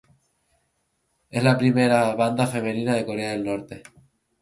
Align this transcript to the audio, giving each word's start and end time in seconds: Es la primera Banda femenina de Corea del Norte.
Es 1.29 1.43
la 1.43 1.59
primera 1.59 2.15
Banda 2.15 2.47
femenina 2.47 2.95
de 2.95 3.05
Corea 3.05 3.33
del 3.33 3.43
Norte. 3.43 3.83